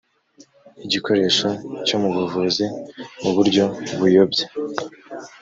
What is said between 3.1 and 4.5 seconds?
mu buryo buyobya